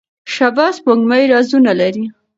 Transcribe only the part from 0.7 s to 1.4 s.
سپوږمۍ